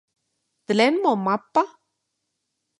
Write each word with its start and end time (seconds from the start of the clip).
¿Tlen 0.67 0.93
momapa? 1.03 1.63